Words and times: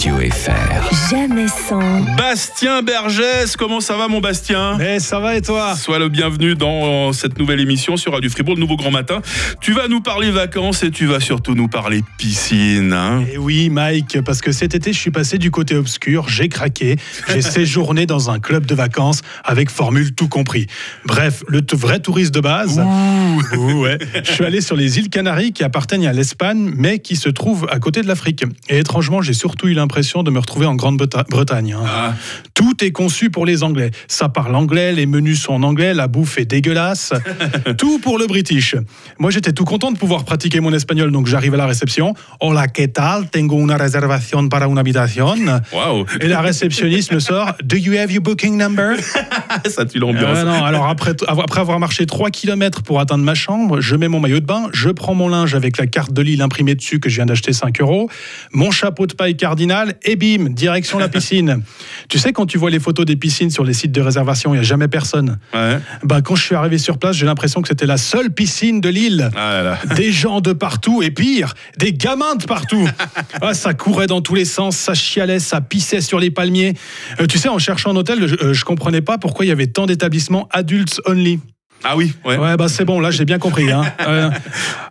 Radio 0.00 0.16
FR. 0.30 1.10
Jamais 1.10 1.46
sans. 1.46 2.00
Bastien 2.16 2.80
Bergès, 2.80 3.54
comment 3.58 3.80
ça 3.80 3.98
va 3.98 4.08
mon 4.08 4.22
Bastien? 4.22 4.78
Mais 4.78 4.98
ça 4.98 5.20
va 5.20 5.36
et 5.36 5.42
toi? 5.42 5.76
Sois 5.76 5.98
le 5.98 6.08
bienvenu 6.08 6.54
dans 6.54 7.12
cette 7.12 7.38
nouvelle 7.38 7.60
émission 7.60 7.98
sur 7.98 8.12
Radio 8.12 8.30
Fribourg, 8.30 8.54
le 8.54 8.60
nouveau 8.60 8.76
grand 8.76 8.90
matin. 8.90 9.20
Tu 9.60 9.74
vas 9.74 9.88
nous 9.88 10.00
parler 10.00 10.30
vacances 10.30 10.82
et 10.84 10.90
tu 10.90 11.04
vas 11.04 11.20
surtout 11.20 11.54
nous 11.54 11.68
parler 11.68 12.02
piscine. 12.16 12.94
Hein? 12.94 13.26
Et 13.30 13.36
oui, 13.36 13.68
Mike, 13.68 14.22
parce 14.22 14.40
que 14.40 14.52
cet 14.52 14.74
été, 14.74 14.94
je 14.94 14.98
suis 14.98 15.10
passé 15.10 15.36
du 15.36 15.50
côté 15.50 15.76
obscur, 15.76 16.30
j'ai 16.30 16.48
craqué, 16.48 16.96
j'ai 17.28 17.42
séjourné 17.42 18.06
dans 18.06 18.30
un 18.30 18.38
club 18.38 18.64
de 18.64 18.74
vacances 18.74 19.20
avec 19.44 19.68
formule 19.68 20.14
tout 20.14 20.28
compris. 20.28 20.66
Bref, 21.04 21.44
le 21.46 21.60
vrai 21.74 22.00
touriste 22.00 22.32
de 22.32 22.40
base. 22.40 22.80
Ouh, 23.58 23.82
ouais. 23.82 23.98
Je 24.24 24.32
suis 24.32 24.46
allé 24.46 24.62
sur 24.62 24.76
les 24.76 24.98
îles 24.98 25.10
Canaries 25.10 25.52
qui 25.52 25.62
appartiennent 25.62 26.06
à 26.06 26.14
l'Espagne, 26.14 26.72
mais 26.74 27.00
qui 27.00 27.16
se 27.16 27.28
trouvent 27.28 27.66
à 27.70 27.78
côté 27.78 28.00
de 28.00 28.06
l'Afrique. 28.06 28.46
Et 28.70 28.78
étrangement, 28.78 29.20
j'ai 29.20 29.34
surtout 29.34 29.68
eu 29.68 29.74
l'impression 29.74 29.89
de 29.90 30.30
me 30.30 30.38
retrouver 30.38 30.66
en 30.66 30.74
Grande-Bretagne. 30.74 31.74
hein. 31.78 31.84
Ah. 31.86 32.14
Tout 32.54 32.84
est 32.84 32.92
conçu 32.92 33.30
pour 33.30 33.46
les 33.46 33.62
Anglais. 33.62 33.90
Ça 34.08 34.28
parle 34.28 34.54
anglais, 34.54 34.92
les 34.92 35.06
menus 35.06 35.40
sont 35.42 35.54
en 35.54 35.62
anglais, 35.62 35.94
la 35.94 36.08
bouffe 36.08 36.38
est 36.38 36.44
dégueulasse. 36.44 37.12
tout 37.78 37.98
pour 37.98 38.18
le 38.18 38.26
British. 38.26 38.76
Moi, 39.18 39.30
j'étais 39.30 39.52
tout 39.52 39.64
content 39.64 39.90
de 39.90 39.98
pouvoir 39.98 40.24
pratiquer 40.24 40.60
mon 40.60 40.72
espagnol, 40.72 41.10
donc 41.10 41.26
j'arrive 41.26 41.54
à 41.54 41.56
la 41.56 41.66
réception. 41.66 42.14
Hola, 42.40 42.68
¿qué 42.68 42.88
tal? 42.88 43.28
Tengo 43.30 43.56
una 43.56 43.76
reservación 43.78 44.48
para 44.48 44.68
una 44.68 44.80
habitación. 44.80 45.62
Waouh, 45.72 46.04
Et 46.20 46.28
la 46.28 46.40
réceptionniste 46.40 47.12
me 47.12 47.20
sort 47.20 47.54
Do 47.64 47.76
you 47.76 47.94
have 47.98 48.10
your 48.12 48.22
booking 48.22 48.56
number? 48.56 48.96
Ça 49.68 49.84
tue 49.86 49.98
l'ambiance. 49.98 50.38
Ah 50.40 50.44
non, 50.44 50.64
alors 50.64 50.86
après, 50.88 51.14
après 51.26 51.60
avoir 51.60 51.78
marché 51.78 52.06
3 52.06 52.30
km 52.30 52.82
pour 52.82 53.00
atteindre 53.00 53.24
ma 53.24 53.34
chambre, 53.34 53.80
je 53.80 53.96
mets 53.96 54.08
mon 54.08 54.20
maillot 54.20 54.40
de 54.40 54.46
bain, 54.46 54.68
je 54.72 54.90
prends 54.90 55.14
mon 55.14 55.28
linge 55.28 55.54
avec 55.54 55.78
la 55.78 55.86
carte 55.86 56.12
de 56.12 56.22
Lille 56.22 56.42
imprimée 56.42 56.74
dessus 56.74 57.00
que 57.00 57.08
je 57.08 57.16
viens 57.16 57.26
d'acheter 57.26 57.52
5 57.52 57.80
euros, 57.80 58.08
mon 58.52 58.70
chapeau 58.70 59.06
de 59.06 59.14
paille 59.14 59.36
cardinal 59.36 59.79
et 60.02 60.16
bim, 60.16 60.50
direction 60.50 60.98
la 60.98 61.08
piscine. 61.08 61.62
tu 62.08 62.18
sais, 62.18 62.32
quand 62.32 62.46
tu 62.46 62.58
vois 62.58 62.70
les 62.70 62.80
photos 62.80 63.06
des 63.06 63.16
piscines 63.16 63.50
sur 63.50 63.64
les 63.64 63.72
sites 63.72 63.92
de 63.92 64.00
réservation, 64.00 64.54
il 64.54 64.58
n'y 64.58 64.60
a 64.60 64.64
jamais 64.64 64.88
personne. 64.88 65.38
Ouais. 65.54 65.78
Bah, 66.02 66.20
quand 66.22 66.34
je 66.34 66.42
suis 66.42 66.54
arrivé 66.54 66.78
sur 66.78 66.98
place, 66.98 67.16
j'ai 67.16 67.26
l'impression 67.26 67.62
que 67.62 67.68
c'était 67.68 67.86
la 67.86 67.96
seule 67.96 68.30
piscine 68.30 68.80
de 68.80 68.88
Lille. 68.88 69.30
Ah 69.34 69.52
là 69.52 69.62
là. 69.62 69.78
Des 69.96 70.12
gens 70.12 70.40
de 70.40 70.52
partout 70.52 71.02
et 71.02 71.10
pire, 71.10 71.54
des 71.78 71.92
gamins 71.92 72.36
de 72.36 72.44
partout. 72.44 72.88
Ah, 73.42 73.54
ça 73.54 73.74
courait 73.74 74.06
dans 74.06 74.20
tous 74.20 74.34
les 74.34 74.44
sens, 74.44 74.76
ça 74.76 74.92
chialait, 74.92 75.38
ça 75.38 75.60
pissait 75.60 76.00
sur 76.00 76.18
les 76.18 76.30
palmiers. 76.30 76.74
Euh, 77.20 77.26
tu 77.26 77.38
sais, 77.38 77.48
en 77.48 77.58
cherchant 77.58 77.90
un 77.90 77.96
hôtel, 77.96 78.26
je, 78.26 78.34
euh, 78.34 78.52
je 78.52 78.64
comprenais 78.64 79.00
pas 79.00 79.18
pourquoi 79.18 79.44
il 79.44 79.48
y 79.48 79.52
avait 79.52 79.66
tant 79.66 79.86
d'établissements 79.86 80.48
adultes 80.52 81.00
only. 81.06 81.40
Ah 81.82 81.96
oui, 81.96 82.12
ouais. 82.26 82.36
Ouais, 82.36 82.56
bah 82.56 82.68
c'est 82.68 82.84
bon, 82.84 83.00
là 83.00 83.10
j'ai 83.10 83.24
bien 83.24 83.38
compris. 83.38 83.70
hein. 83.72 83.82
Euh, 84.06 84.30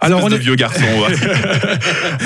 alors, 0.02 0.24
on 0.24 0.30
est- 0.32 0.38
vieux 0.38 0.56
garçon. 0.56 0.82
ouais. 0.82 1.16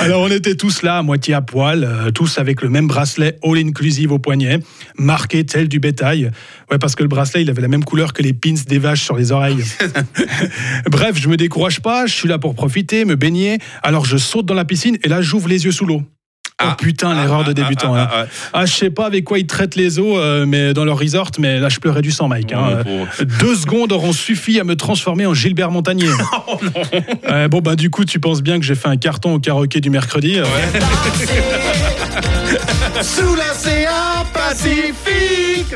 alors 0.00 0.22
on 0.22 0.28
était 0.30 0.54
tous 0.54 0.82
là, 0.82 0.98
à 0.98 1.02
moitié 1.02 1.34
à 1.34 1.42
poil, 1.42 1.84
euh, 1.84 2.10
tous 2.10 2.38
avec 2.38 2.62
le 2.62 2.68
même 2.68 2.86
bracelet 2.86 3.36
all 3.42 3.58
inclusive 3.58 4.12
au 4.12 4.18
poignet, 4.18 4.60
marqué 4.98 5.44
tel 5.44 5.68
du 5.68 5.80
bétail. 5.80 6.30
Ouais, 6.70 6.78
parce 6.78 6.94
que 6.94 7.02
le 7.02 7.08
bracelet, 7.08 7.42
il 7.42 7.50
avait 7.50 7.62
la 7.62 7.68
même 7.68 7.84
couleur 7.84 8.12
que 8.12 8.22
les 8.22 8.32
pins 8.32 8.54
des 8.66 8.78
vaches 8.78 9.02
sur 9.02 9.16
les 9.16 9.32
oreilles. 9.32 9.64
Bref, 10.90 11.16
je 11.20 11.28
me 11.28 11.36
décourage 11.36 11.80
pas, 11.80 12.06
je 12.06 12.14
suis 12.14 12.28
là 12.28 12.38
pour 12.38 12.54
profiter, 12.54 13.04
me 13.04 13.16
baigner. 13.16 13.58
Alors 13.82 14.04
je 14.04 14.16
saute 14.16 14.46
dans 14.46 14.54
la 14.54 14.64
piscine 14.64 14.96
et 15.02 15.08
là 15.08 15.20
j'ouvre 15.20 15.48
les 15.48 15.64
yeux 15.64 15.72
sous 15.72 15.86
l'eau. 15.86 16.02
Oh 16.62 16.66
Ah. 16.70 16.76
putain, 16.78 17.14
l'erreur 17.14 17.42
de 17.42 17.50
Ah, 17.50 17.54
débutant. 17.54 17.94
ah, 17.96 18.00
hein. 18.02 18.08
ah, 18.12 18.24
ah, 18.26 18.50
Ah, 18.60 18.64
je 18.66 18.72
sais 18.72 18.90
pas 18.90 19.06
avec 19.06 19.24
quoi 19.24 19.40
ils 19.40 19.46
traitent 19.46 19.74
les 19.74 19.98
eaux 19.98 20.16
euh, 20.18 20.46
mais 20.46 20.72
dans 20.72 20.84
leur 20.84 20.98
resort, 20.98 21.30
mais 21.40 21.58
là 21.58 21.68
je 21.68 21.80
pleurais 21.80 22.00
du 22.00 22.12
sang, 22.12 22.28
Mike. 22.28 22.52
hein. 22.52 22.78
Pauvre. 22.84 23.08
Deux 23.40 23.56
secondes 23.56 23.90
auront 23.90 24.12
suffi 24.12 24.60
à 24.60 24.64
me 24.64 24.76
transformer 24.76 25.26
en 25.26 25.34
Gilbert 25.34 25.70
Montagnier. 25.72 26.08
Oh 26.46 26.58
non. 26.62 26.70
Euh, 27.30 27.48
bon, 27.48 27.60
bah, 27.60 27.74
du 27.74 27.90
coup, 27.90 28.04
tu 28.04 28.20
penses 28.20 28.42
bien 28.42 28.58
que 28.60 28.64
j'ai 28.64 28.74
fait 28.76 28.88
un 28.88 28.96
carton 28.96 29.34
au 29.34 29.38
karaoké 29.40 29.80
du 29.80 29.90
mercredi. 29.90 30.38
euh. 30.38 30.44
Sous 33.02 33.34
l'océan 33.34 34.24
Pacifique, 34.32 35.74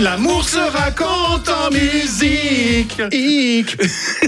l'amour 0.00 0.48
se 0.48 0.58
raconte 0.58 1.48
en 1.48 1.70
musique. 1.70 3.00
Hic. 3.12 3.76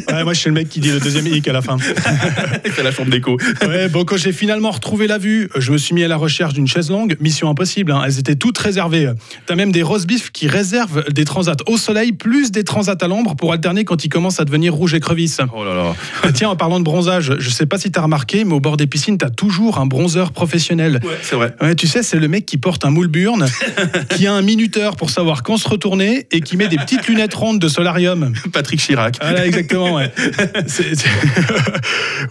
Ouais, 0.08 0.24
moi, 0.24 0.32
je 0.32 0.40
suis 0.40 0.48
le 0.48 0.54
mec 0.54 0.68
qui 0.68 0.80
dit 0.80 0.90
le 0.90 1.00
deuxième 1.00 1.26
hic 1.26 1.46
à 1.48 1.52
la 1.52 1.62
fin. 1.62 1.76
C'est 2.64 2.82
la 2.82 2.92
chambre 2.92 3.10
d'écho. 3.10 3.36
Ouais, 3.62 3.88
bon, 3.88 4.04
quand 4.04 4.16
j'ai 4.16 4.32
finalement 4.32 4.70
retrouvé 4.70 5.06
la 5.06 5.18
vue, 5.18 5.48
je 5.56 5.72
me 5.72 5.78
suis 5.78 5.94
mis 5.94 6.04
à 6.04 6.08
la 6.08 6.16
recherche 6.16 6.54
d'une 6.54 6.66
chaise 6.66 6.90
longue. 6.90 7.16
Mission 7.20 7.50
impossible, 7.50 7.92
hein. 7.92 8.02
elles 8.06 8.18
étaient 8.18 8.36
toutes 8.36 8.58
réservées. 8.58 9.10
T'as 9.46 9.54
même 9.54 9.72
des 9.72 9.82
roast 9.82 10.06
beef 10.06 10.30
qui 10.30 10.48
réservent 10.48 11.04
des 11.10 11.24
transats 11.24 11.56
au 11.66 11.76
soleil 11.76 12.12
plus 12.12 12.50
des 12.50 12.64
transats 12.64 12.96
à 13.00 13.08
l'ombre 13.08 13.36
pour 13.36 13.52
alterner 13.52 13.84
quand 13.84 14.04
ils 14.04 14.08
commencent 14.08 14.40
à 14.40 14.44
devenir 14.44 14.74
rouge 14.74 14.94
écrevisse. 14.94 15.40
Oh 15.54 15.64
là 15.64 15.74
là. 15.74 15.94
Euh, 16.24 16.32
Tiens, 16.32 16.50
en 16.50 16.56
parlant 16.56 16.78
de 16.78 16.84
bronzage, 16.84 17.34
je 17.38 17.50
sais 17.50 17.66
pas 17.66 17.78
si 17.78 17.90
t'as 17.90 18.02
remarqué, 18.02 18.44
mais 18.44 18.54
au 18.54 18.60
bord 18.60 18.76
des 18.76 18.86
piscines, 18.86 19.18
t'as 19.18 19.30
toujours 19.30 19.78
un 19.78 19.86
bronzeur 19.86 20.32
professionnel. 20.32 21.00
Ouais, 21.02 21.18
c'est 21.22 21.36
vrai. 21.36 21.54
Ouais, 21.60 21.74
tu 21.74 21.86
sais, 21.86 22.02
c'est 22.02 22.18
le 22.18 22.28
mec 22.28 22.46
qui 22.46 22.56
porte 22.56 22.84
un 22.84 22.90
moule 22.90 23.08
burne, 23.08 23.46
qui 24.16 24.26
a 24.26 24.32
un 24.32 24.42
minuteur 24.42 24.96
pour 24.96 25.10
savoir 25.10 25.42
quand 25.42 25.57
se 25.58 25.68
retourner 25.68 26.26
et 26.30 26.40
qui 26.40 26.56
met 26.56 26.68
des 26.68 26.76
petites 26.76 27.06
lunettes 27.08 27.34
rondes 27.34 27.58
de 27.58 27.68
solarium. 27.68 28.32
Patrick 28.52 28.80
Chirac. 28.80 29.16
Voilà, 29.20 29.46
exactement, 29.46 29.94
ouais. 29.94 30.12
C'est- 30.66 30.94
c'est- 30.94 31.08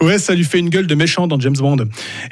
ouais, 0.04 0.18
ça 0.18 0.34
lui 0.34 0.44
fait 0.44 0.58
une 0.58 0.68
gueule 0.70 0.86
de 0.86 0.94
méchant 0.94 1.26
dans 1.26 1.38
James 1.40 1.56
Bond. 1.56 1.76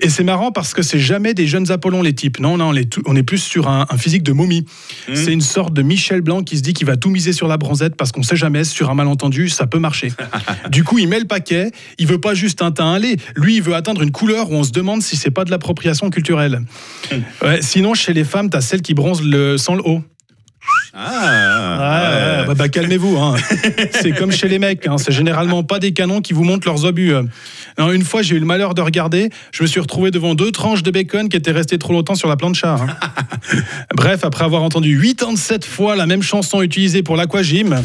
Et 0.00 0.08
c'est 0.08 0.24
marrant 0.24 0.52
parce 0.52 0.74
que 0.74 0.82
c'est 0.82 0.98
jamais 0.98 1.34
des 1.34 1.46
jeunes 1.46 1.70
Apollons, 1.70 2.02
les 2.02 2.14
types. 2.14 2.40
Non, 2.40 2.56
non, 2.56 2.68
on 2.70 2.74
est, 2.74 2.90
tout- 2.90 3.02
on 3.06 3.16
est 3.16 3.22
plus 3.22 3.38
sur 3.42 3.68
un, 3.68 3.86
un 3.90 3.96
physique 3.98 4.22
de 4.22 4.32
momie. 4.32 4.64
C'est 5.14 5.32
une 5.32 5.40
sorte 5.40 5.72
de 5.74 5.82
Michel 5.82 6.20
Blanc 6.20 6.42
qui 6.42 6.56
se 6.56 6.62
dit 6.62 6.72
qu'il 6.74 6.86
va 6.86 6.96
tout 6.96 7.10
miser 7.10 7.32
sur 7.32 7.48
la 7.48 7.56
bronzette 7.56 7.96
parce 7.96 8.12
qu'on 8.12 8.22
sait 8.22 8.36
jamais, 8.36 8.64
sur 8.64 8.90
un 8.90 8.94
malentendu, 8.94 9.48
ça 9.48 9.66
peut 9.66 9.78
marcher. 9.78 10.12
du 10.70 10.84
coup, 10.84 10.98
il 10.98 11.08
met 11.08 11.18
le 11.20 11.26
paquet, 11.26 11.70
il 11.98 12.06
veut 12.06 12.20
pas 12.20 12.34
juste 12.34 12.62
un 12.62 12.70
teint 12.72 12.98
lait. 12.98 13.16
Lui, 13.36 13.56
il 13.56 13.62
veut 13.62 13.74
atteindre 13.74 14.02
une 14.02 14.10
couleur 14.12 14.50
où 14.50 14.54
on 14.54 14.64
se 14.64 14.72
demande 14.72 15.02
si 15.02 15.16
c'est 15.16 15.30
pas 15.30 15.44
de 15.44 15.50
l'appropriation 15.50 16.10
culturelle. 16.10 16.62
Ouais, 17.42 17.60
sinon, 17.62 17.94
chez 17.94 18.12
les 18.12 18.24
femmes, 18.24 18.50
t'as 18.50 18.60
celle 18.60 18.82
qui 18.82 18.94
bronze 18.94 19.22
le, 19.22 19.58
sans 19.58 19.74
le 19.74 19.82
haut. 19.86 20.02
Ah, 20.98 21.76
Ouais, 21.78 22.40
ouais, 22.40 22.46
bah, 22.46 22.54
bah, 22.54 22.68
calmez-vous. 22.68 23.16
hein. 23.18 23.34
c'est 24.00 24.12
comme 24.12 24.32
chez 24.32 24.48
les 24.48 24.58
mecs. 24.58 24.86
hein. 24.86 24.96
C'est 24.98 25.12
généralement 25.12 25.62
pas 25.62 25.78
des 25.78 25.92
canons 25.92 26.20
qui 26.22 26.32
vous 26.32 26.42
montrent 26.44 26.66
leurs 26.66 26.84
obus. 26.86 27.12
Non, 27.78 27.92
une 27.92 28.02
fois, 28.04 28.22
j'ai 28.22 28.36
eu 28.36 28.38
le 28.38 28.46
malheur 28.46 28.72
de 28.74 28.80
regarder. 28.80 29.28
Je 29.52 29.62
me 29.62 29.66
suis 29.68 29.80
retrouvé 29.80 30.10
devant 30.10 30.34
deux 30.34 30.50
tranches 30.52 30.82
de 30.82 30.90
bacon 30.90 31.28
qui 31.28 31.36
étaient 31.36 31.50
restées 31.52 31.78
trop 31.78 31.92
longtemps 31.92 32.14
sur 32.14 32.28
la 32.28 32.36
plancha. 32.36 32.76
hein. 32.76 32.86
Bref, 33.94 34.24
après 34.24 34.44
avoir 34.44 34.62
entendu 34.62 34.98
87 34.98 35.64
fois 35.66 35.96
la 35.96 36.06
même 36.06 36.22
chanson 36.22 36.62
utilisée 36.62 37.02
pour 37.02 37.16
l'aquagym, 37.16 37.76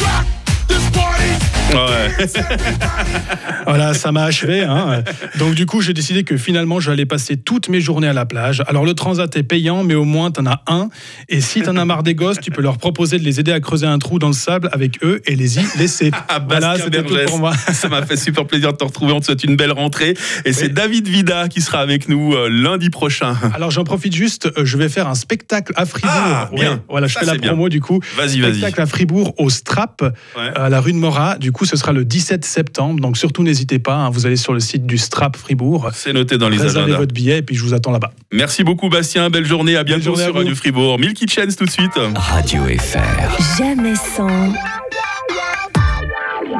Ouais. 1.73 2.27
voilà, 3.65 3.93
ça 3.93 4.11
m'a 4.11 4.23
achevé. 4.23 4.61
hein. 4.63 5.03
Donc 5.37 5.53
du 5.55 5.65
coup, 5.65 5.81
j'ai 5.81 5.93
décidé 5.93 6.23
que 6.23 6.37
finalement, 6.37 6.79
j'allais 6.79 7.05
passer 7.05 7.37
toutes 7.37 7.69
mes 7.69 7.81
journées 7.81 8.07
à 8.07 8.13
la 8.13 8.25
plage. 8.25 8.63
Alors 8.67 8.85
le 8.85 8.93
transat 8.93 9.35
est 9.35 9.43
payant, 9.43 9.83
mais 9.83 9.95
au 9.95 10.03
moins, 10.05 10.31
t'en 10.31 10.45
as 10.45 10.61
un. 10.67 10.89
Et 11.29 11.41
si 11.41 11.61
t'en 11.61 11.77
as 11.77 11.85
marre 11.85 12.03
des 12.03 12.15
gosses, 12.15 12.39
tu 12.39 12.51
peux 12.51 12.61
leur 12.61 12.77
proposer 12.77 13.17
de 13.19 13.23
les 13.23 13.39
aider 13.39 13.51
à 13.51 13.59
creuser 13.59 13.87
un 13.87 13.99
trou 13.99 14.19
dans 14.19 14.27
le 14.27 14.33
sable 14.33 14.69
avec 14.71 15.03
eux 15.03 15.21
et 15.25 15.35
les 15.35 15.57
y 15.59 15.61
laisser. 15.77 16.11
Ah, 16.33 16.39
voilà, 16.47 16.77
c'était 16.77 17.03
tout 17.03 17.15
pour 17.27 17.39
moi. 17.39 17.53
Ça 17.73 17.89
m'a 17.89 18.05
fait 18.05 18.15
super 18.15 18.45
plaisir 18.45 18.71
de 18.71 18.77
te 18.77 18.83
retrouver. 18.85 19.11
On 19.11 19.19
te 19.19 19.25
souhaite 19.25 19.43
une 19.43 19.55
belle 19.57 19.71
rentrée. 19.73 20.15
Et 20.45 20.53
c'est 20.53 20.69
David 20.69 21.07
Vida 21.07 21.47
qui 21.49 21.59
sera 21.61 21.79
avec 21.79 22.07
nous 22.07 22.33
euh, 22.33 22.47
lundi 22.49 22.89
prochain. 22.89 23.35
Alors 23.53 23.69
j'en 23.71 23.83
profite 23.83 24.15
juste, 24.15 24.45
euh, 24.57 24.63
je 24.63 24.77
vais 24.77 24.87
faire 24.87 25.07
un 25.09 25.15
spectacle 25.15 25.73
à 25.75 25.85
Fribourg. 25.85 26.11
Ah, 26.13 26.49
bien. 26.53 26.71
Ouais, 26.73 26.77
voilà, 26.89 27.07
je 27.07 27.13
Ça, 27.15 27.21
fais 27.21 27.25
la 27.25 27.33
bien. 27.37 27.49
promo 27.49 27.67
du 27.69 27.81
coup. 27.81 27.99
Vas-y, 28.15 28.39
vas-y. 28.39 28.59
Spectacle 28.59 28.81
à 28.81 28.85
Fribourg 28.85 29.33
au 29.39 29.49
Strap, 29.49 30.01
Ouais. 30.37 30.51
à 30.55 30.69
la 30.69 30.79
rue 30.79 30.93
de 30.93 30.97
Morat. 30.97 31.37
Du 31.37 31.51
coup, 31.51 31.60
ce 31.65 31.75
sera 31.77 31.91
le 31.91 32.05
17 32.05 32.43
septembre. 32.45 32.99
Donc 33.01 33.17
surtout 33.17 33.43
n'hésitez 33.43 33.79
pas, 33.79 33.95
hein, 33.95 34.09
vous 34.09 34.25
allez 34.25 34.35
sur 34.35 34.53
le 34.53 34.59
site 34.59 34.85
du 34.85 34.97
Strap 34.97 35.35
Fribourg. 35.37 35.89
C'est 35.93 36.13
noté 36.13 36.37
dans 36.37 36.49
les 36.49 36.57
Réservez 36.57 36.79
agendas. 36.85 36.97
votre 36.97 37.13
billet 37.13 37.39
et 37.39 37.41
puis 37.41 37.55
je 37.55 37.63
vous 37.63 37.73
attends 37.73 37.91
là-bas. 37.91 38.11
Merci 38.31 38.63
beaucoup, 38.63 38.89
Bastien. 38.89 39.29
Belle 39.29 39.45
journée. 39.45 39.75
À 39.75 39.83
bientôt 39.83 40.03
journée 40.03 40.23
sur. 40.25 40.35
Radio 40.35 40.55
Fribourg. 40.55 40.99
Milky 40.99 41.27
Chance 41.27 41.55
tout 41.55 41.65
de 41.65 41.71
suite. 41.71 41.91
Radio 42.15 42.63
FR. 42.63 43.57
Jamais 43.57 43.95
sans. 43.95 44.80